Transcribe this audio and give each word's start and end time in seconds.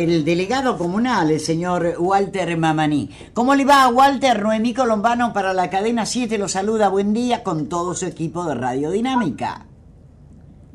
El 0.00 0.24
delegado 0.24 0.78
comunal, 0.78 1.32
el 1.32 1.40
señor 1.40 1.96
Walter 1.98 2.56
Mamaní. 2.56 3.10
¿Cómo 3.34 3.56
le 3.56 3.64
va, 3.64 3.88
Walter? 3.88 4.40
Noemí 4.40 4.72
Colombano 4.72 5.32
para 5.32 5.52
la 5.52 5.68
cadena 5.70 6.06
7 6.06 6.38
lo 6.38 6.46
saluda. 6.46 6.88
Buen 6.88 7.12
día 7.12 7.42
con 7.42 7.68
todo 7.68 7.96
su 7.96 8.06
equipo 8.06 8.44
de 8.44 8.54
Radiodinámica. 8.54 9.66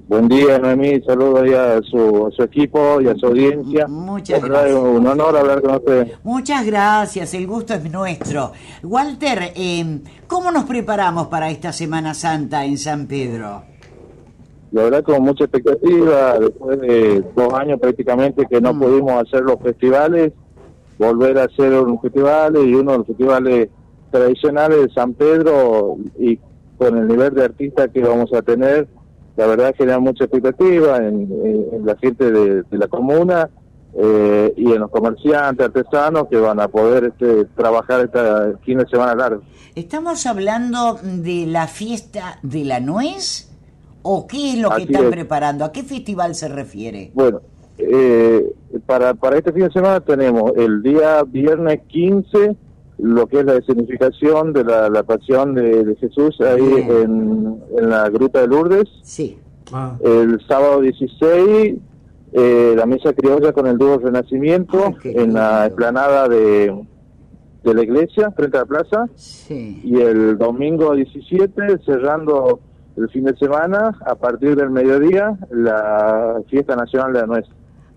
Buen 0.09 0.28
día, 0.28 0.59
Noemí. 0.59 0.99
Saludos 1.04 1.49
ya 1.49 1.78
a 1.78 1.81
su, 1.83 2.28
a 2.28 2.31
su 2.31 2.44
equipo 2.44 2.99
y 2.99 3.07
a 3.07 3.15
su 3.15 3.28
audiencia. 3.28 3.88
Muchas 3.88 4.41
verdad, 4.41 4.63
gracias. 4.63 4.81
Un 4.81 5.07
honor 5.07 5.37
hablar 5.37 5.62
con 5.62 5.76
usted. 5.76 6.12
Muchas 6.24 6.65
gracias, 6.65 7.33
el 7.33 7.47
gusto 7.47 7.76
es 7.76 7.90
nuestro. 7.90 8.51
Walter, 8.83 9.53
eh, 9.55 10.01
¿cómo 10.28 10.51
nos 10.51 10.65
preparamos 10.65 11.28
para 11.28 11.49
esta 11.49 11.71
Semana 11.71 12.13
Santa 12.13 12.65
en 12.65 12.78
San 12.78 13.08
Pedro? 13.08 13.72
La 14.74 14.83
verdad, 14.83 15.03
con 15.03 15.21
mucha 15.21 15.46
expectativa, 15.46 16.38
después 16.40 16.81
de 16.81 17.23
dos 17.35 17.53
años 17.53 17.80
prácticamente 17.80 18.45
que 18.49 18.59
no 18.59 18.73
Mm. 18.73 18.80
pudimos 18.81 19.12
hacer 19.23 19.41
los 19.44 19.58
festivales, 19.62 20.34
volver 20.98 21.38
a 21.38 21.44
hacer 21.44 21.73
unos 21.73 22.02
festivales 22.02 22.63
y 22.66 22.73
uno 22.73 22.91
de 22.94 22.98
los 22.98 23.08
festivales 23.08 23.70
tradicionales 24.12 24.82
de 24.82 24.90
San 24.94 25.13
Pedro 25.13 25.98
y 26.20 26.40
con 26.77 26.98
el 26.98 27.08
nivel 27.08 27.34
de 27.36 27.46
artistas 27.46 27.90
que 27.94 28.02
vamos 28.02 28.34
a 28.34 28.41
tener, 28.41 28.88
la 29.38 29.48
verdad 29.48 29.73
genera 29.77 29.99
mucha 29.99 30.23
expectativa 30.26 30.98
en, 30.98 31.21
en- 31.32 31.66
en 31.74 31.85
la 31.85 31.96
gente 31.98 32.32
de, 32.32 32.63
de 32.63 32.77
la 32.77 32.88
comuna 32.88 33.49
eh, 33.96 34.54
y 34.58 34.71
en 34.71 34.80
los 34.80 34.90
comerciantes, 34.90 35.68
artesanos 35.68 36.27
que 36.30 36.38
van 36.38 36.60
a 36.60 36.68
poder 36.68 37.05
este, 37.05 37.46
trabajar 37.55 38.02
este 38.05 38.20
fin 38.66 38.80
de 38.80 38.88
semana 38.88 39.13
largo. 39.13 39.44
¿Estamos 39.76 40.26
hablando 40.26 40.98
de 41.04 41.46
la 41.48 41.68
fiesta 41.68 42.40
de 42.41 42.66
la 42.66 42.80
nuez? 42.80 43.49
¿O 44.03 44.27
qué 44.27 44.52
es 44.53 44.59
lo 44.59 44.70
que 44.71 44.84
están 44.84 45.05
es. 45.05 45.09
preparando? 45.09 45.66
¿A 45.66 45.71
qué 45.71 45.84
festival 45.84 46.35
se 46.35 46.48
refiere? 46.49 47.12
Bueno, 47.13 47.41
eh, 47.77 48.53
para, 48.85 49.13
para 49.16 49.38
este 49.38 49.52
fin 49.52 49.63
de 49.63 49.71
semana 49.71 49.99
tenemos 50.02 50.52
el 50.57 50.81
día 50.84 51.23
viernes 51.23 51.79
15 51.88 52.55
lo 52.99 53.27
que 53.27 53.40
es 53.40 53.45
la 53.45 53.55
escenificación 53.55 54.54
de 54.54 54.63
la, 54.63 54.87
la 54.90 55.04
pasión 55.04 55.55
de, 55.55 55.84
de 55.84 55.95
Jesús 55.95 56.40
ahí 56.41 56.85
en, 56.87 57.60
en 57.77 57.90
la 57.90 58.07
Gruta 58.10 58.41
de 58.41 58.48
Lourdes. 58.48 58.87
Sí. 59.01 59.37
Ah, 59.71 59.98
El 60.04 60.40
sábado 60.48 60.79
16 60.82 61.76
eh, 62.35 62.73
la 62.76 62.85
misa 62.85 63.13
criolla 63.13 63.51
con 63.54 63.67
el 63.67 63.77
dúo 63.77 63.98
Renacimiento 63.99 64.93
Ay, 65.03 65.13
en 65.15 65.33
la 65.33 65.49
lindo. 65.51 65.65
explanada 65.65 66.27
de, 66.29 66.83
de 67.63 67.73
la 67.73 67.83
iglesia 67.83 68.31
frente 68.31 68.57
a 68.57 68.61
la 68.61 68.65
plaza. 68.65 69.05
Sí. 69.15 69.81
Y 69.83 69.99
el 69.99 70.38
domingo 70.38 70.93
17, 70.95 71.79
cerrando 71.85 72.59
el 72.95 73.09
fin 73.09 73.23
de 73.25 73.36
semana, 73.38 73.97
a 74.05 74.16
partir 74.16 74.55
del 74.55 74.69
mediodía, 74.69 75.38
la 75.49 76.41
fiesta 76.49 76.75
nacional 76.75 77.13
de 77.13 77.19
la 77.22 77.27
nuez. 77.27 77.45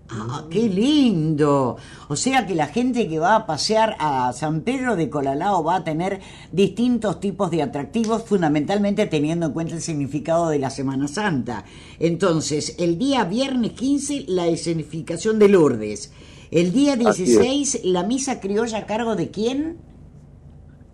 Ah, 0.09 0.45
qué 0.49 0.69
lindo. 0.69 1.75
O 2.07 2.15
sea 2.15 2.47
que 2.47 2.55
la 2.55 2.67
gente 2.67 3.09
que 3.09 3.19
va 3.19 3.35
a 3.35 3.45
pasear 3.45 3.97
a 3.99 4.31
San 4.31 4.61
Pedro 4.61 4.95
de 4.95 5.09
Colalao 5.09 5.63
va 5.63 5.77
a 5.77 5.83
tener 5.83 6.21
distintos 6.51 7.19
tipos 7.19 7.51
de 7.51 7.61
atractivos, 7.61 8.23
fundamentalmente 8.23 9.05
teniendo 9.07 9.47
en 9.47 9.51
cuenta 9.51 9.75
el 9.75 9.81
significado 9.81 10.49
de 10.49 10.59
la 10.59 10.69
Semana 10.69 11.07
Santa. 11.09 11.65
Entonces, 11.99 12.75
el 12.79 12.97
día 12.97 13.25
viernes 13.25 13.73
15, 13.73 14.25
la 14.29 14.47
escenificación 14.47 15.39
de 15.39 15.49
Lourdes. 15.49 16.13
El 16.51 16.71
día 16.71 16.93
Así 16.93 17.23
es. 17.23 17.39
16, 17.39 17.81
la 17.83 18.03
misa 18.03 18.39
criolla 18.39 18.79
a 18.79 18.85
cargo 18.85 19.17
de 19.17 19.29
quién? 19.29 19.77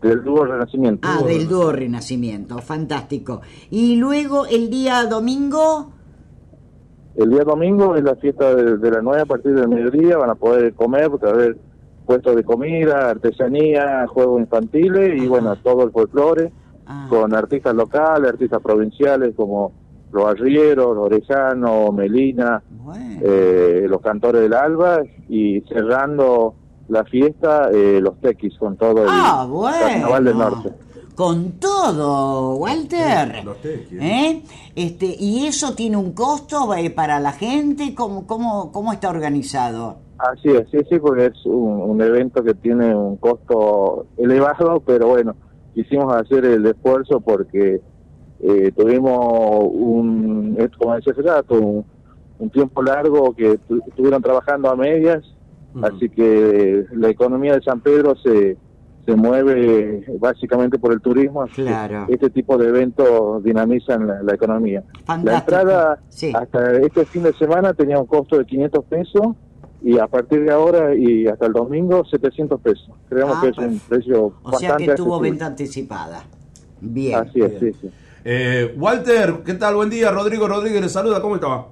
Del 0.03 0.23
dúo 0.23 0.45
Renacimiento. 0.45 1.07
Ah, 1.09 1.23
del 1.25 1.47
dúo 1.47 1.71
Renacimiento, 1.71 2.57
fantástico. 2.59 3.41
Y 3.71 3.95
luego 3.95 4.45
el 4.45 4.69
día 4.69 5.05
domingo, 5.05 5.91
El 7.15 7.29
día 7.29 7.43
domingo 7.43 7.95
es 7.95 8.03
la 8.03 8.15
fiesta 8.15 8.53
de, 8.55 8.77
de 8.77 8.91
la 8.91 9.01
nuez 9.01 9.21
a 9.21 9.25
partir 9.25 9.53
del 9.53 9.67
mediodía, 9.69 10.17
van 10.17 10.29
a 10.31 10.35
poder 10.35 10.73
comer 10.73 11.09
porque 11.09 11.25
va 11.27 11.31
a 11.31 11.35
haber 11.35 11.57
puestos 12.05 12.35
de 12.35 12.43
comida, 12.43 13.11
artesanía, 13.11 14.05
juegos 14.07 14.41
infantiles 14.41 15.13
y 15.15 15.21
Ajá. 15.21 15.29
bueno, 15.29 15.55
todo 15.57 15.83
el 15.83 15.91
folclore 15.91 16.51
Ah. 16.85 17.07
con 17.09 17.33
artistas 17.33 17.73
locales, 17.73 18.29
artistas 18.31 18.61
provinciales 18.61 19.33
como 19.37 19.71
los 20.11 20.25
arrieros, 20.25 20.93
los 20.93 21.05
orejanos, 21.05 21.93
Melina, 21.93 22.61
bueno. 22.83 23.19
eh, 23.23 23.85
los 23.89 24.01
cantores 24.01 24.41
del 24.41 24.53
Alba 24.53 25.01
y 25.29 25.61
cerrando 25.61 26.55
la 26.87 27.03
fiesta 27.05 27.69
eh, 27.73 27.99
los 28.01 28.19
tequis 28.19 28.57
con 28.57 28.75
todo 28.77 29.03
el 29.03 29.09
Ah, 29.09 29.45
bueno. 29.49 29.77
Carnaval 29.79 30.25
del 30.25 30.37
Norte. 30.37 30.69
Con 31.15 31.51
todo, 31.59 32.55
Walter. 32.55 33.43
Los 33.45 33.61
tequis. 33.61 34.01
¿Eh? 34.01 34.41
Este, 34.75 35.15
¿Y 35.19 35.45
eso 35.45 35.73
tiene 35.75 35.95
un 35.97 36.13
costo 36.13 36.73
eh, 36.75 36.89
para 36.89 37.19
la 37.19 37.31
gente? 37.31 37.93
¿Cómo, 37.95 38.25
cómo, 38.25 38.71
cómo 38.71 38.91
está 38.91 39.09
organizado? 39.09 39.97
Así 40.17 40.49
es, 40.49 40.67
sí, 40.71 40.77
sí, 40.89 40.99
porque 40.99 41.25
es 41.27 41.45
un, 41.45 41.81
un 41.81 42.01
evento 42.01 42.43
que 42.43 42.53
tiene 42.53 42.95
un 42.95 43.17
costo 43.17 44.05
elevado, 44.17 44.79
pero 44.85 45.07
bueno, 45.07 45.35
quisimos 45.73 46.13
hacer 46.15 46.45
el 46.45 46.65
esfuerzo 46.65 47.19
porque 47.19 47.81
eh, 48.39 48.71
tuvimos 48.75 49.19
un, 49.73 50.57
como 50.79 50.95
decía 50.95 51.13
hace 51.13 51.21
rato, 51.23 51.55
un, 51.55 51.85
un 52.39 52.49
tiempo 52.51 52.81
largo 52.81 53.33
que 53.35 53.57
tu- 53.67 53.81
estuvieron 53.87 54.21
trabajando 54.21 54.69
a 54.69 54.75
medias, 54.75 55.23
Así 55.81 56.09
que 56.09 56.85
la 56.93 57.09
economía 57.09 57.53
de 57.55 57.61
San 57.61 57.79
Pedro 57.81 58.15
se, 58.17 58.57
se 59.05 59.15
mueve 59.15 60.05
básicamente 60.19 60.77
por 60.77 60.93
el 60.93 61.01
turismo, 61.01 61.45
Claro. 61.53 62.05
este 62.09 62.29
tipo 62.29 62.57
de 62.57 62.67
eventos 62.69 63.43
dinamizan 63.43 64.07
la, 64.07 64.21
la 64.21 64.33
economía. 64.33 64.83
Fantástico. 65.05 65.31
La 65.31 65.37
entrada 65.61 65.99
Sí. 66.09 66.31
hasta 66.35 66.77
este 66.77 67.05
fin 67.05 67.23
de 67.23 67.33
semana 67.33 67.73
tenía 67.73 67.97
un 67.99 68.05
costo 68.05 68.37
de 68.37 68.45
500 68.45 68.85
pesos 68.85 69.35
y 69.81 69.97
a 69.99 70.07
partir 70.07 70.43
de 70.45 70.51
ahora 70.51 70.95
y 70.95 71.27
hasta 71.27 71.45
el 71.47 71.53
domingo 71.53 72.05
700 72.05 72.61
pesos. 72.61 72.89
Creemos 73.09 73.35
Ah, 73.37 73.41
que 73.41 73.49
es 73.49 73.57
un 73.57 73.79
precio 73.79 74.33
O 74.43 74.57
sea 74.57 74.77
que 74.77 74.85
tuvo 74.95 75.15
accesible. 75.15 75.29
venta 75.31 75.45
anticipada. 75.47 76.23
Bien. 76.79 77.19
Así 77.19 77.41
es, 77.41 77.51
sí, 77.53 77.65
Bien. 77.65 77.73
sí. 77.81 77.89
eh, 78.25 78.75
Walter, 78.77 79.41
¿qué 79.45 79.53
tal? 79.55 79.75
Buen 79.75 79.89
día. 79.89 80.11
Rodrigo 80.11 80.47
Rodríguez 80.47 80.81
le 80.81 80.89
saluda. 80.89 81.21
¿Cómo 81.21 81.35
está? 81.35 81.65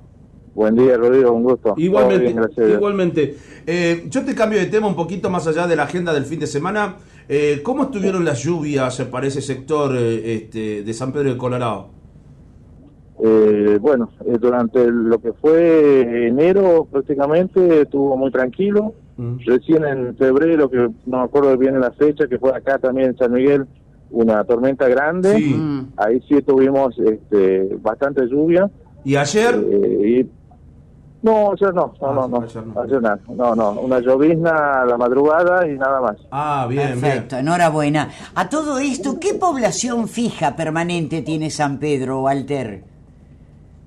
Buen 0.53 0.75
día, 0.75 0.97
Rodrigo, 0.97 1.31
un 1.31 1.43
gusto. 1.43 1.73
Igualmente, 1.77 2.33
bien, 2.33 2.71
igualmente. 2.75 3.37
Eh, 3.65 4.05
yo 4.09 4.25
te 4.25 4.35
cambio 4.35 4.59
de 4.59 4.65
tema 4.65 4.87
un 4.87 4.95
poquito 4.95 5.29
más 5.29 5.47
allá 5.47 5.65
de 5.65 5.75
la 5.75 5.83
agenda 5.83 6.13
del 6.13 6.25
fin 6.25 6.39
de 6.39 6.47
semana. 6.47 6.97
Eh, 7.29 7.61
¿Cómo 7.63 7.83
estuvieron 7.83 8.25
las 8.25 8.43
lluvias 8.43 8.99
para 9.03 9.27
ese 9.27 9.41
sector 9.41 9.95
eh, 9.95 10.33
este, 10.35 10.83
de 10.83 10.93
San 10.93 11.13
Pedro 11.13 11.29
de 11.29 11.37
Colorado? 11.37 11.87
Eh, 13.23 13.77
bueno, 13.79 14.09
eh, 14.25 14.37
durante 14.41 14.89
lo 14.91 15.19
que 15.21 15.31
fue 15.33 16.27
enero 16.27 16.87
prácticamente 16.91 17.83
estuvo 17.83 18.17
muy 18.17 18.31
tranquilo. 18.31 18.93
Mm. 19.15 19.37
Recién 19.45 19.85
en 19.85 20.17
febrero, 20.17 20.69
que 20.69 20.89
no 21.05 21.19
me 21.19 21.23
acuerdo 21.23 21.55
bien 21.57 21.79
la 21.79 21.91
fecha, 21.91 22.27
que 22.27 22.39
fue 22.39 22.49
acá 22.53 22.77
también 22.79 23.11
en 23.11 23.17
San 23.17 23.31
Miguel, 23.31 23.65
una 24.09 24.43
tormenta 24.43 24.89
grande. 24.89 25.37
Sí. 25.37 25.53
Mm. 25.53 25.93
Ahí 25.95 26.21
sí 26.27 26.41
tuvimos 26.41 26.97
este, 26.99 27.69
bastante 27.81 28.25
lluvia. 28.27 28.69
¿Y 29.05 29.15
ayer? 29.15 29.55
Eh, 29.71 30.25
y- 30.25 30.40
no, 31.23 31.51
ayer 31.51 31.73
no, 31.73 31.93
no, 32.01 32.07
Ah, 32.07 32.13
no, 32.15 32.27
no, 32.27 32.41
ayer 32.41 32.65
no. 32.65 32.81
ayer 32.81 33.01
no, 33.35 33.55
no, 33.55 33.71
una 33.81 33.99
llovizna 33.99 34.81
a 34.81 34.85
la 34.85 34.97
madrugada 34.97 35.67
y 35.67 35.77
nada 35.77 36.01
más. 36.01 36.17
Ah, 36.31 36.65
bien, 36.69 36.99
Perfecto, 36.99 37.37
enhorabuena. 37.37 38.09
A 38.35 38.49
todo 38.49 38.79
esto, 38.79 39.19
¿qué 39.19 39.33
población 39.35 40.07
fija 40.07 40.55
permanente 40.55 41.21
tiene 41.21 41.49
San 41.49 41.77
Pedro, 41.79 42.21
Walter? 42.23 42.83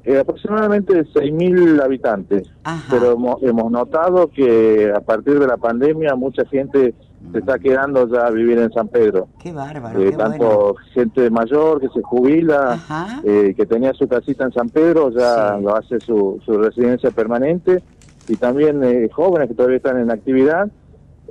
Eh, 0.05 0.19
aproximadamente 0.19 1.03
6.000 1.15 1.83
habitantes, 1.83 2.47
Ajá. 2.63 2.87
pero 2.91 3.13
hemos, 3.13 3.43
hemos 3.43 3.71
notado 3.73 4.29
que 4.29 4.93
a 4.95 5.01
partir 5.01 5.39
de 5.39 5.47
la 5.47 5.57
pandemia 5.57 6.15
mucha 6.15 6.45
gente 6.45 6.95
se 7.33 7.39
está 7.39 7.59
quedando 7.59 8.07
ya 8.09 8.27
a 8.27 8.31
vivir 8.31 8.59
en 8.59 8.71
San 8.73 8.89
Pedro. 8.89 9.29
Qué 9.43 9.53
bárbaro, 9.53 10.01
Eh, 10.01 10.11
qué 10.11 10.17
tanto 10.17 10.45
bueno. 10.47 10.75
gente 10.93 11.31
mayor 11.31 11.81
que 11.81 11.89
se 11.89 12.01
jubila, 12.03 12.79
eh, 13.25 13.55
que 13.57 13.67
tenía 13.67 13.93
su 13.95 14.07
casita 14.09 14.45
en 14.45 14.53
San 14.53 14.69
Pedro, 14.69 15.11
ya 15.11 15.57
Sí. 15.57 15.63
lo 15.65 15.77
hace 15.77 16.01
su, 16.01 16.41
su 16.45 16.53
residencia 16.59 17.11
permanente, 17.11 17.83
y 18.29 18.37
también 18.37 18.83
eh, 18.85 19.09
jóvenes 19.13 19.49
que 19.49 19.55
todavía 19.55 19.79
están 19.79 19.99
en 19.99 20.11
actividad, 20.11 20.69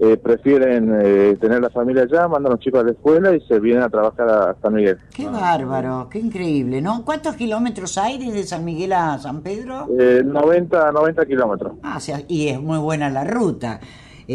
eh, 0.02 0.18
prefieren 0.18 0.92
eh, 1.04 1.38
tener 1.40 1.62
la 1.62 1.70
familia 1.70 2.02
allá, 2.04 2.28
mandan 2.28 2.48
a 2.48 2.56
los 2.56 2.60
chicos 2.60 2.82
a 2.82 2.84
la 2.84 2.92
escuela 2.92 3.36
y 3.36 3.40
se 3.42 3.60
vienen 3.60 3.84
a 3.84 3.90
trabajar 3.90 4.28
a 4.28 4.56
San 4.62 4.74
Miguel. 4.74 4.98
Qué 5.14 5.28
Ah, 5.28 5.32
bárbaro, 5.32 6.08
qué 6.10 6.18
increíble, 6.20 6.82
¿no? 6.82 7.06
¿Cuántos 7.06 7.36
kilómetros 7.36 7.98
hay 8.00 8.18
desde 8.18 8.44
San 8.44 8.66
Miguel 8.66 8.92
a 8.94 9.20
San 9.20 9.42
Pedro? 9.42 9.88
Eh, 9.98 10.24
90, 10.26 10.92
90 10.92 11.26
kilómetros. 11.28 11.74
Ah, 11.84 11.96
o 11.98 12.00
sea, 12.00 12.22
y 12.28 12.48
es 12.48 12.60
muy 12.60 12.80
buena 12.80 13.10
la 13.12 13.24
ruta, 13.24 13.80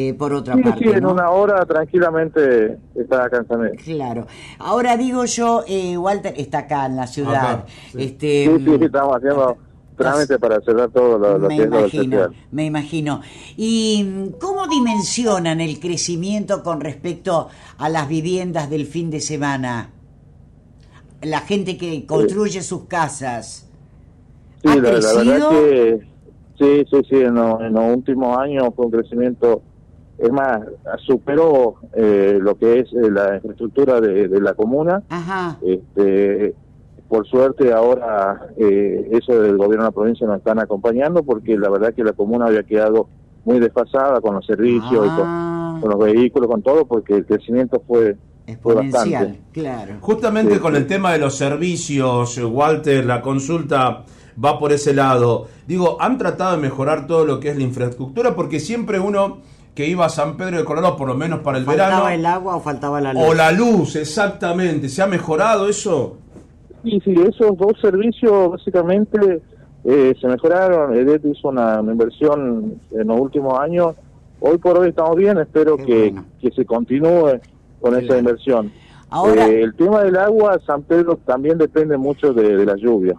eh, 0.09 0.15
por 0.15 0.33
otra 0.33 0.55
Sí, 0.55 0.63
parte, 0.63 0.85
sí, 0.85 0.91
en 0.97 1.03
¿no? 1.03 1.13
una 1.13 1.31
hora 1.31 1.65
tranquilamente 1.67 2.79
está 2.95 3.25
acá 3.25 3.39
en 3.39 3.47
San 3.49 3.61
Miguel. 3.61 3.79
Claro. 3.85 4.27
Ahora 4.59 4.97
digo 4.97 5.25
yo, 5.25 5.65
eh, 5.67 5.97
Walter 5.97 6.35
está 6.37 6.59
acá 6.61 6.87
en 6.87 6.97
la 6.97 7.07
ciudad. 7.07 7.51
Acá, 7.51 7.67
sí. 7.93 7.99
Este, 8.03 8.45
Sí, 8.57 8.65
sí, 8.65 8.85
estamos 8.85 9.17
haciendo 9.17 9.57
trámite 9.97 10.39
para 10.39 10.61
cerrar 10.61 10.91
todo 10.91 11.19
lo, 11.19 11.39
lo 11.39 11.49
me 11.49 11.57
que 11.57 11.63
es 11.63 11.69
lo 11.71 11.79
imagino, 11.81 12.31
me 12.53 12.65
imagino. 12.67 13.21
¿Y 13.57 14.31
cómo 14.41 14.67
dimensionan 14.69 15.61
el 15.61 15.81
crecimiento 15.81 16.63
con 16.63 16.81
respecto 16.81 17.49
a 17.79 17.89
las 17.89 18.09
viviendas 18.09 18.71
del 18.71 18.87
fin 18.87 19.11
de 19.11 19.21
semana? 19.21 19.91
La 21.23 21.41
gente 21.41 21.77
que 21.77 22.07
construye 22.07 22.63
sus 22.63 22.85
casas. 22.85 23.67
Sí, 24.63 24.69
¿Ha 24.69 24.75
la, 24.77 24.81
la 24.83 24.91
crecido? 24.91 25.25
verdad 25.25 25.49
que 25.51 26.09
Sí, 26.59 26.85
sí, 26.91 26.97
sí, 27.09 27.15
en, 27.17 27.35
lo- 27.37 27.61
en 27.63 27.73
los 27.73 27.97
últimos 27.97 28.37
años 28.37 28.71
fue 28.75 28.87
un 28.87 28.91
crecimiento, 28.91 29.63
es 30.19 30.33
más, 30.33 30.61
superó 31.07 31.77
eh, 31.95 32.39
lo 32.41 32.57
que 32.59 32.81
es 32.81 32.93
eh, 32.93 33.11
la 33.11 33.37
infraestructura 33.37 34.01
de, 34.01 34.29
de 34.29 34.41
la 34.41 34.55
comuna. 34.55 35.03
Ajá. 35.09 35.59
Este, 35.63 36.55
por 37.09 37.27
suerte 37.27 37.73
ahora 37.73 38.49
eh, 38.59 39.09
eso 39.13 39.41
del 39.41 39.57
gobierno 39.57 39.85
de 39.85 39.89
la 39.91 39.95
provincia 39.95 40.27
nos 40.27 40.39
están 40.39 40.59
acompañando 40.59 41.23
porque 41.23 41.57
la 41.57 41.71
verdad 41.71 41.95
que 41.95 42.05
la 42.05 42.13
comuna 42.13 42.47
había 42.47 42.65
quedado 42.65 43.09
muy 43.45 43.59
desfasada 43.61 44.21
con 44.21 44.35
los 44.35 44.45
servicios 44.45 45.07
y 45.07 45.09
con, 45.17 45.25
Ah, 45.25 45.79
con 45.81 45.91
los 45.91 45.99
vehículos, 46.01 46.51
con 46.51 46.61
todo, 46.63 46.85
porque 46.87 47.15
el 47.15 47.25
crecimiento 47.25 47.81
fue, 47.87 48.17
fue 48.45 48.53
exponencial, 48.55 49.03
bastante. 49.27 49.41
claro. 49.53 49.95
Justamente 50.01 50.55
Sí, 50.55 50.61
con 50.61 50.73
sí. 50.73 50.79
el 50.79 50.87
tema 50.89 51.13
de 51.13 51.19
los 51.19 51.35
servicios, 51.37 52.37
Walter, 52.43 53.07
la 53.07 53.23
consulta 53.23 54.05
va 54.45 54.59
por 54.59 54.73
ese 54.73 54.93
lado. 54.93 55.47
Digo, 55.67 55.97
¿han 56.01 56.19
tratado 56.19 56.57
de 56.57 56.63
mejorar 56.63 57.07
todo 57.07 57.25
lo 57.25 57.39
que 57.41 57.51
es 57.51 57.57
la 57.57 57.63
infraestructura? 57.63 58.35
Porque 58.35 58.59
siempre 58.61 58.99
uno 58.99 59.39
que 59.79 59.87
iba 59.87 60.05
a 60.07 60.09
San 60.09 60.37
Pedro 60.37 60.59
de 60.59 60.65
Colorado, 60.65 60.97
por 60.97 61.07
lo 61.07 61.15
menos 61.15 61.39
para 61.39 61.57
el 61.57 61.65
¿Faltaba 61.65 61.89
verano, 62.01 62.09
el 62.09 62.27
agua 62.27 62.57
o 62.57 62.61
faltaba 62.61 63.01
la 63.01 63.13
luz? 63.13 63.23
o 63.29 63.33
la 63.33 63.53
luz, 63.53 63.95
exactamente, 63.95 64.89
¿se 64.89 65.01
ha 65.03 65.07
mejorado 65.07 65.69
eso? 65.69 66.17
Y 66.83 66.99
sí, 67.01 67.15
esos 67.15 67.57
dos 67.57 67.81
servicios 67.81 68.51
básicamente 68.51 69.41
eh, 69.85 70.15
se 70.21 70.27
mejoraron. 70.27 70.97
EDET 70.97 71.25
hizo 71.27 71.51
una, 71.51 71.81
una 71.81 71.93
inversión 71.93 72.75
en 72.91 73.07
los 73.07 73.21
últimos 73.21 73.57
años. 73.57 73.95
Hoy 74.41 74.59
por 74.59 74.79
hoy 74.79 74.89
estamos 74.89 75.15
bien, 75.15 75.39
espero 75.39 75.77
Qué 75.77 75.85
que, 75.85 76.01
bueno. 76.11 76.25
que 76.41 76.51
se 76.51 76.65
continúe 76.65 77.39
con 77.81 77.97
esa 77.97 78.19
inversión. 78.19 78.73
Ahora- 79.11 79.47
Eh, 79.49 79.63
el 79.63 79.77
tema 79.77 80.03
del 80.03 80.17
agua, 80.17 80.59
San 80.67 80.83
Pedro 80.83 81.21
también 81.25 81.57
depende 81.57 81.97
mucho 81.97 82.33
de, 82.35 82.57
de 82.57 82.67
la 82.67 82.75
lluvia. 82.75 83.15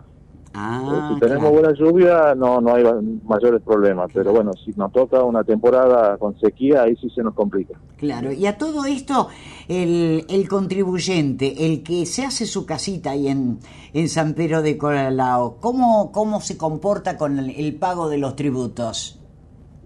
Ah, 0.61 0.81
Eh, 0.83 1.13
si 1.13 1.19
tenemos 1.21 1.49
claro. 1.49 1.53
buena 1.61 1.73
lluvia, 1.73 2.35
no 2.35 2.59
no 2.59 2.75
hay 2.75 2.83
mayores 3.23 3.61
problemas. 3.61 4.11
Pero 4.13 4.33
bueno, 4.33 4.51
si 4.65 4.71
nos 4.75 4.91
toca 4.91 5.23
una 5.23 5.43
temporada 5.45 6.17
con 6.17 6.37
sequía, 6.39 6.83
ahí 6.83 6.97
sí 6.97 7.09
se 7.15 7.23
nos 7.23 7.33
complica. 7.33 7.75
Claro, 7.97 8.31
y 8.33 8.45
a 8.45 8.57
todo 8.57 8.85
esto, 8.85 9.29
el, 9.69 10.25
el 10.29 10.49
contribuyente, 10.49 11.65
el 11.65 11.81
que 11.81 12.05
se 12.05 12.25
hace 12.25 12.45
su 12.45 12.65
casita 12.65 13.11
ahí 13.11 13.29
en, 13.29 13.59
en 13.93 14.09
San 14.09 14.33
Pedro 14.33 14.61
de 14.61 14.77
Colalao, 14.77 15.57
¿cómo, 15.61 16.11
cómo 16.11 16.41
se 16.41 16.57
comporta 16.57 17.17
con 17.17 17.39
el, 17.39 17.51
el 17.51 17.75
pago 17.75 18.09
de 18.09 18.17
los 18.17 18.35
tributos? 18.35 19.17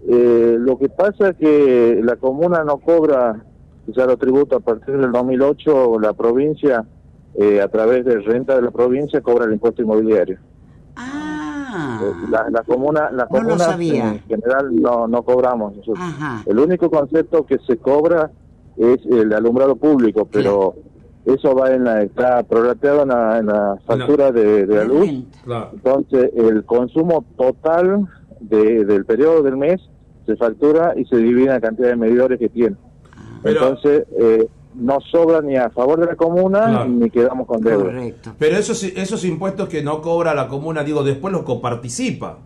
Eh, 0.08 0.56
lo 0.58 0.76
que 0.78 0.88
pasa 0.88 1.30
es 1.30 1.36
que 1.36 2.00
la 2.02 2.16
comuna 2.16 2.64
no 2.64 2.78
cobra 2.78 3.44
ya 3.86 4.06
los 4.06 4.18
tributos 4.18 4.58
a 4.60 4.64
partir 4.64 4.96
del 4.98 5.12
2008, 5.12 5.98
la 6.00 6.12
provincia, 6.14 6.84
eh, 7.36 7.60
a 7.60 7.68
través 7.68 8.04
de 8.04 8.18
renta 8.20 8.56
de 8.56 8.62
la 8.62 8.70
provincia, 8.70 9.20
cobra 9.20 9.44
el 9.44 9.52
impuesto 9.52 9.82
inmobiliario. 9.82 10.38
Eh, 12.10 12.26
La, 12.30 12.46
la 12.50 12.62
comuna, 12.62 13.10
la 13.10 13.26
comuna 13.26 13.54
en 14.14 14.20
general 14.28 14.74
no, 14.82 15.06
no 15.08 15.22
cobramos. 15.22 15.76
nosotros. 15.76 15.98
Ajá. 16.00 16.42
El 16.46 16.58
único 16.58 16.90
concepto 16.90 17.44
que 17.46 17.58
se 17.66 17.76
cobra 17.78 18.30
es 18.76 18.98
el 19.06 19.32
alumbrado 19.32 19.76
público, 19.76 20.26
pero 20.30 20.74
eso 21.24 21.54
va 21.54 21.70
en 21.72 21.84
la, 21.84 22.02
está 22.02 22.42
prorrateado 22.42 23.02
en 23.02 23.08
la, 23.08 23.38
en 23.38 23.46
la 23.46 23.76
factura 23.86 24.32
de, 24.32 24.66
de 24.66 24.74
la 24.76 24.84
luz. 24.84 25.08
Claro. 25.44 25.70
Entonces, 25.72 26.30
el 26.36 26.64
consumo 26.64 27.24
total 27.36 28.06
de- 28.40 28.84
del 28.84 29.04
periodo 29.04 29.42
del 29.42 29.56
mes 29.56 29.80
se 30.26 30.36
factura 30.36 30.92
y 30.96 31.04
se 31.06 31.16
divide 31.16 31.44
en 31.44 31.50
la 31.52 31.60
cantidad 31.60 31.88
de 31.88 31.96
medidores 31.96 32.38
que 32.38 32.48
tiene. 32.48 32.76
Pero- 33.42 33.60
Entonces, 33.68 34.04
eh, 34.18 34.48
no 34.74 34.98
sobra 35.00 35.40
ni 35.40 35.56
a 35.56 35.70
favor 35.70 36.00
de 36.00 36.06
la 36.06 36.16
comuna 36.16 36.66
Claro. 36.66 36.86
ni 36.86 37.08
quedamos 37.10 37.46
con 37.46 37.60
deuda. 37.62 37.84
Correcto. 37.84 38.32
Pero 38.38 38.56
esos, 38.56 38.82
esos 38.82 39.24
impuestos 39.24 39.68
que 39.68 39.82
no 39.82 40.00
cobra 40.02 40.34
la 40.34 40.48
comuna, 40.48 40.82
digo, 40.84 41.02
después 41.04 41.32
los 41.32 41.42
coparticipa. 41.42 42.38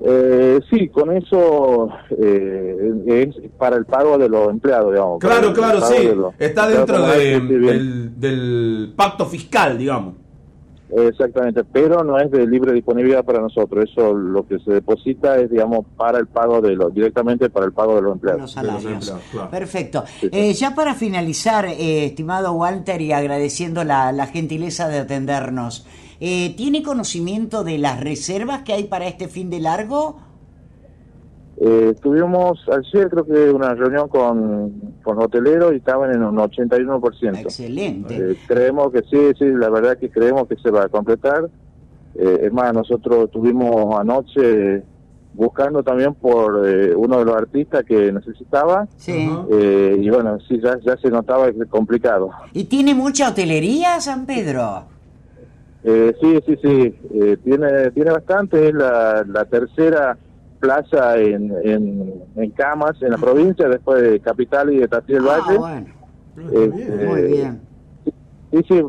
Eh, 0.00 0.60
sí, 0.70 0.88
con 0.90 1.10
eso 1.16 1.88
eh, 2.10 2.92
es 3.06 3.50
para 3.58 3.76
el 3.76 3.84
pago 3.84 4.16
de 4.16 4.28
los 4.28 4.48
empleados, 4.48 4.92
digamos. 4.92 5.18
Claro, 5.18 5.52
claro, 5.52 5.80
sí. 5.80 6.06
de 6.06 6.14
los 6.14 6.34
Está 6.38 6.68
dentro 6.68 7.02
de- 7.04 7.40
del, 7.40 8.20
del 8.20 8.92
pacto 8.94 9.26
fiscal, 9.26 9.76
digamos. 9.76 10.14
Exactamente, 10.90 11.64
pero 11.64 12.02
no 12.02 12.18
es 12.18 12.30
de 12.30 12.46
libre 12.46 12.72
disponibilidad 12.72 13.24
para 13.24 13.40
nosotros. 13.40 13.88
Eso 13.90 14.14
lo 14.14 14.46
que 14.46 14.58
se 14.60 14.72
deposita 14.72 15.36
es, 15.38 15.50
digamos, 15.50 15.84
para 15.96 16.18
el 16.18 16.26
pago 16.26 16.60
de 16.60 16.74
los, 16.74 16.94
directamente 16.94 17.50
para 17.50 17.66
el 17.66 17.72
pago 17.72 17.94
de 17.96 18.02
los 18.02 18.12
empleados. 18.14 18.40
Los 18.42 18.54
De 18.54 18.62
los 18.62 18.82
salarios. 18.82 18.92
empleados, 19.08 19.22
claro. 19.30 19.50
Perfecto. 19.50 20.04
Sí, 20.20 20.28
sí. 20.28 20.28
Eh, 20.32 20.52
ya 20.54 20.74
para 20.74 20.94
finalizar, 20.94 21.66
eh, 21.66 22.06
estimado 22.06 22.52
Walter, 22.52 23.00
y 23.00 23.12
agradeciendo 23.12 23.84
la, 23.84 24.12
la 24.12 24.26
gentileza 24.28 24.88
de 24.88 24.98
atendernos, 24.98 25.86
eh, 26.20 26.54
¿tiene 26.56 26.82
conocimiento 26.82 27.64
de 27.64 27.78
las 27.78 28.00
reservas 28.00 28.62
que 28.62 28.72
hay 28.72 28.84
para 28.84 29.06
este 29.06 29.28
fin 29.28 29.50
de 29.50 29.60
largo? 29.60 30.20
Eh, 31.60 31.94
tuvimos 32.00 32.60
ayer, 32.68 33.08
creo 33.10 33.26
que, 33.26 33.50
una 33.50 33.74
reunión 33.74 34.08
con, 34.08 34.94
con 35.02 35.20
hoteleros 35.20 35.72
y 35.72 35.76
estaban 35.76 36.12
en 36.14 36.22
un 36.22 36.36
81%. 36.36 37.40
Excelente. 37.40 38.16
Eh, 38.16 38.36
creemos 38.46 38.92
que 38.92 39.02
sí, 39.02 39.32
sí, 39.38 39.46
la 39.46 39.68
verdad 39.68 39.98
que 39.98 40.08
creemos 40.08 40.46
que 40.46 40.56
se 40.56 40.70
va 40.70 40.84
a 40.84 40.88
completar. 40.88 41.48
Eh, 42.14 42.40
es 42.44 42.52
más, 42.52 42.72
nosotros 42.72 43.24
estuvimos 43.24 43.98
anoche 43.98 44.84
buscando 45.34 45.82
también 45.82 46.14
por 46.14 46.66
eh, 46.68 46.94
uno 46.94 47.18
de 47.18 47.24
los 47.24 47.36
artistas 47.36 47.84
que 47.84 48.12
necesitaba. 48.12 48.86
Sí. 48.96 49.30
Eh, 49.50 49.96
y 50.00 50.10
bueno, 50.10 50.38
sí, 50.48 50.60
ya, 50.62 50.78
ya 50.84 50.96
se 50.96 51.10
notaba 51.10 51.50
que 51.50 51.58
es 51.62 51.68
complicado. 51.68 52.30
¿Y 52.52 52.64
tiene 52.64 52.94
mucha 52.94 53.30
hotelería, 53.30 54.00
San 54.00 54.26
Pedro? 54.26 54.84
Eh, 55.84 56.14
sí, 56.20 56.40
sí, 56.44 56.58
sí, 56.60 56.94
eh, 57.14 57.36
tiene, 57.42 57.90
tiene 57.92 58.10
bastante, 58.10 58.68
es 58.68 58.74
la, 58.74 59.24
la 59.28 59.44
tercera 59.44 60.18
plaza 60.58 61.18
en, 61.18 61.52
en, 61.62 62.22
en 62.34 62.50
camas 62.52 63.00
en 63.02 63.10
la 63.10 63.18
provincia, 63.18 63.68
después 63.68 64.02
de 64.02 64.20
Capital 64.20 64.72
y 64.72 64.78
de 64.78 64.88
del 64.88 65.26
Ah, 65.28 65.38
Valle. 65.38 65.58
bueno, 65.58 65.86
Eh, 66.52 66.68
muy 66.68 67.20
eh, 67.20 67.26
bien. 67.26 67.62
Sí, 68.50 68.60
sí, 68.68 68.82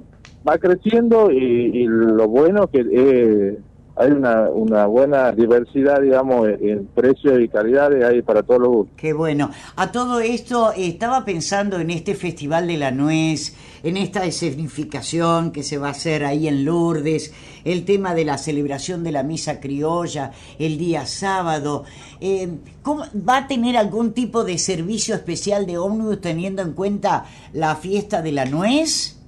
va 0.48 0.57
creciendo 0.57 1.31
y, 1.31 1.38
y 1.38 1.86
lo 1.88 2.27
bueno 2.27 2.68
que 2.68 2.86
eh, 2.92 3.57
hay 3.99 4.11
una, 4.11 4.49
una 4.49 4.85
buena 4.85 5.31
diversidad, 5.33 5.99
digamos, 6.01 6.47
en, 6.47 6.85
precios 6.95 7.37
y 7.41 7.49
calidades, 7.49 8.01
hay 8.03 8.21
para 8.21 8.43
todos 8.43 8.61
los 8.61 8.69
gustos. 8.69 8.93
Qué 8.95 9.11
bueno. 9.11 9.51
A 9.75 9.91
todo 9.91 10.21
esto, 10.21 10.71
estaba 10.71 11.25
pensando 11.25 11.77
en 11.81 11.89
este 11.91 12.15
Festival 12.15 12.67
de 12.67 12.77
la 12.77 12.91
Nuez, 12.91 13.55
en 13.83 13.97
esta 13.97 14.23
escenificación 14.25 15.51
que 15.51 15.63
se 15.63 15.77
va 15.77 15.89
a 15.89 15.91
hacer 15.91 16.23
ahí 16.23 16.47
en 16.47 16.63
Lourdes, 16.63 17.33
el 17.65 17.83
tema 17.83 18.15
de 18.15 18.23
la 18.23 18.37
celebración 18.37 19.03
de 19.03 19.11
la 19.11 19.23
misa 19.23 19.59
criolla 19.59 20.31
el 20.59 20.77
día 20.77 21.05
sábado. 21.05 21.83
Eh, 22.21 22.49
¿cómo- 22.81 23.03
¿Va 23.27 23.37
a 23.39 23.47
tener 23.47 23.75
algún 23.75 24.13
tipo 24.13 24.45
de 24.45 24.57
servicio 24.57 25.13
especial 25.13 25.65
de 25.65 25.77
ómnibus 25.77 26.21
teniendo 26.21 26.61
en 26.61 26.71
cuenta 26.71 27.25
la 27.51 27.75
fiesta 27.75 28.21
de 28.21 28.31
la 28.31 28.45
nuez? 28.45 29.19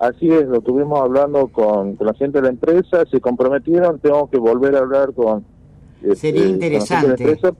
Así 0.00 0.28
es, 0.30 0.48
lo 0.48 0.58
estuvimos 0.58 0.98
hablando 0.98 1.48
con, 1.48 1.94
con 1.96 2.06
la 2.06 2.14
gente 2.14 2.38
de 2.38 2.44
la 2.44 2.48
empresa, 2.50 3.04
se 3.10 3.20
comprometieron, 3.20 3.98
tengo 3.98 4.30
que 4.30 4.38
volver 4.38 4.74
a 4.74 4.78
hablar 4.78 5.12
con, 5.12 5.44
este, 6.02 6.32
con 6.32 6.40
la 6.40 6.46
gente 6.46 6.68
de 6.68 6.70
la 7.08 7.14
empresa, 7.30 7.54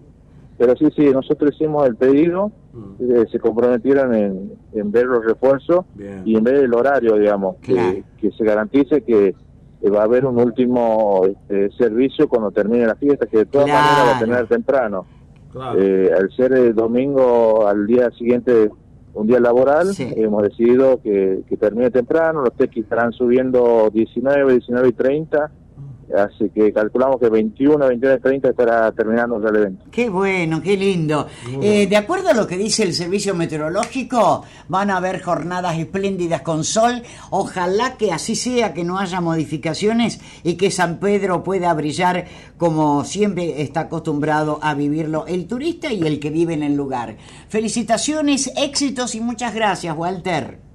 pero 0.56 0.74
sí, 0.76 0.88
sí, 0.96 1.04
nosotros 1.10 1.52
hicimos 1.54 1.86
el 1.86 1.96
pedido, 1.96 2.50
Mm. 2.72 2.94
eh, 3.02 3.26
se 3.32 3.40
comprometieron 3.40 4.14
en, 4.14 4.52
en 4.74 4.92
ver 4.92 5.04
los 5.06 5.24
refuerzos 5.24 5.84
Bien. 5.96 6.22
y 6.24 6.36
en 6.36 6.44
ver 6.44 6.54
el 6.54 6.72
horario, 6.72 7.16
digamos, 7.16 7.56
que- 7.56 7.72
Claro. 7.72 7.98
que, 8.20 8.30
se 8.30 8.44
garantice 8.44 9.02
que 9.02 9.34
eh, 9.82 9.90
va 9.90 10.02
a 10.02 10.04
haber 10.04 10.24
un 10.24 10.38
último 10.38 11.22
este, 11.26 11.70
servicio 11.72 12.28
cuando 12.28 12.52
termine 12.52 12.86
la 12.86 12.94
fiesta, 12.94 13.26
que 13.26 13.38
de 13.38 13.46
todas 13.46 13.66
Claro. 13.66 13.82
maneras 13.82 14.06
va 14.06 14.16
a 14.16 14.20
tener 14.20 14.46
temprano. 14.46 15.04
Claro. 15.52 15.80
Eh, 15.82 16.12
al 16.16 16.30
ser 16.36 16.52
el 16.52 16.74
domingo 16.76 17.66
al 17.66 17.86
día 17.88 18.08
siguiente 18.12 18.70
un 19.14 19.26
día 19.26 19.40
laboral, 19.40 19.88
Sí. 19.94 20.12
hemos 20.16 20.42
decidido 20.42 21.00
que, 21.02 21.40
que 21.48 21.56
termine 21.56 21.90
temprano, 21.90 22.42
los 22.42 22.54
tequis 22.54 22.84
estarán 22.84 23.12
subiendo 23.12 23.90
19, 23.92 24.52
19 24.52 24.88
y 24.88 24.92
30, 24.92 25.50
así 26.16 26.50
que 26.50 26.72
calculamos 26.72 27.18
que 27.20 27.28
21, 27.28 27.86
21 27.86 28.14
y 28.14 28.20
30 28.20 28.48
estará 28.50 28.92
terminando 28.92 29.40
ya 29.42 29.48
el 29.48 29.56
evento. 29.56 29.84
Qué 29.90 30.08
bueno, 30.08 30.62
qué 30.62 30.76
lindo. 30.76 31.26
Eh, 31.62 31.86
de 31.86 31.96
acuerdo 31.96 32.30
a 32.30 32.34
lo 32.34 32.46
que 32.46 32.56
dice 32.56 32.82
el 32.82 32.94
servicio 32.94 33.34
meteorológico, 33.34 34.44
van 34.68 34.90
a 34.90 34.96
haber 34.96 35.22
jornadas 35.22 35.78
espléndidas 35.78 36.42
con 36.42 36.64
sol. 36.64 37.02
Ojalá 37.30 37.96
que 37.96 38.12
así 38.12 38.34
sea, 38.34 38.74
que 38.74 38.84
no 38.84 38.98
haya 38.98 39.20
modificaciones 39.20 40.20
y 40.42 40.54
que 40.54 40.70
San 40.70 40.98
Pedro 40.98 41.42
pueda 41.42 41.72
brillar 41.74 42.26
como 42.56 43.04
siempre 43.04 43.62
está 43.62 43.80
acostumbrado 43.80 44.58
a 44.62 44.74
vivirlo 44.74 45.26
el 45.26 45.46
turista 45.46 45.92
y 45.92 46.02
el 46.06 46.20
que 46.20 46.30
vive 46.30 46.54
en 46.54 46.62
el 46.62 46.74
lugar. 46.74 47.16
Felicitaciones, 47.48 48.52
éxitos 48.56 49.14
y 49.14 49.20
muchas 49.20 49.54
gracias, 49.54 49.96
Walter. 49.96 50.69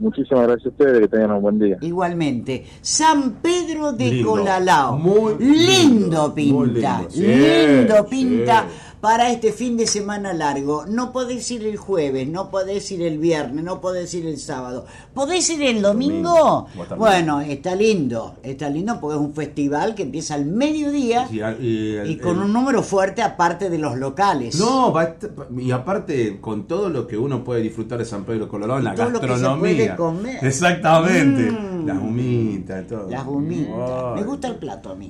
Muchísimas 0.00 0.46
gracias 0.46 0.66
a 0.66 0.68
ustedes, 0.70 1.00
que 1.00 1.08
tengan 1.08 1.32
un 1.32 1.42
buen 1.42 1.58
día. 1.58 1.76
Igualmente, 1.82 2.64
San 2.80 3.34
Pedro 3.42 3.92
de 3.92 4.10
Lindo, 4.10 4.30
Colalao. 4.30 4.96
muy 4.98 5.34
lindo 5.38 6.32
lindo, 6.34 6.56
muy 6.56 6.68
pinta, 6.70 6.98
lindo, 6.98 7.10
sí, 7.10 7.22
lindo 7.22 7.94
sí. 8.08 8.64
Para 9.00 9.30
este 9.30 9.52
fin 9.52 9.76
de 9.76 9.86
semana 9.86 10.32
largo. 10.34 10.84
No 10.86 11.12
podés 11.12 11.50
ir 11.50 11.66
el 11.66 11.76
jueves, 11.76 12.28
no 12.28 12.50
podés 12.50 12.90
ir 12.92 13.02
el 13.02 13.18
viernes, 13.18 13.64
no 13.64 13.80
podés 13.80 14.12
ir 14.14 14.26
el 14.26 14.38
sábado. 14.38 14.84
¿Podés 15.14 15.48
ir 15.50 15.62
el 15.62 15.80
domingo? 15.82 16.66
Bueno, 16.98 17.40
está 17.40 17.74
lindo, 17.74 18.36
está 18.42 18.68
lindo 18.68 18.98
porque 19.00 19.16
es 19.16 19.22
un 19.22 19.32
festival 19.32 19.94
que 19.94 20.02
empieza 20.02 20.34
al 20.34 20.44
mediodía 20.46 21.26
Sí, 21.28 21.36
y 21.36 21.40
el- 21.96 22.10
y 22.10 22.16
con 22.18 22.36
el- 22.38 22.44
un 22.44 22.52
número 22.52 22.82
fuerte 22.82 23.22
aparte 23.22 23.70
de 23.70 23.78
los 23.78 23.96
locales. 23.96 24.56
No, 24.58 24.92
y 25.58 25.70
aparte 25.70 26.38
con 26.40 26.66
todo 26.66 26.88
lo 26.90 27.06
que 27.06 27.16
uno 27.16 27.42
puede 27.42 27.62
disfrutar 27.62 27.98
de 27.98 28.04
San 28.04 28.24
Pedro 28.24 28.48
Colorado 28.48 28.78
en 28.80 28.84
la 28.84 28.94
todo 28.94 29.10
lo 29.10 29.20
que 29.20 29.26
se 29.26 29.32
gastronomía. 29.32 29.74
puede 29.76 29.96
comer. 29.96 30.44
Exactamente. 30.44 31.50
Mm. 31.50 31.86
Las 31.86 31.96
humitas, 31.98 32.86
todo. 32.86 33.08
Las 33.08 33.26
humitas. 33.26 34.14
Me 34.14 34.22
gusta 34.24 34.48
el 34.48 34.56
plato 34.56 34.90
a 34.90 34.94
mí. 34.94 35.08